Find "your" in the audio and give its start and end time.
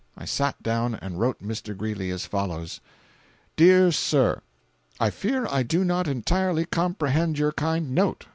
7.37-7.51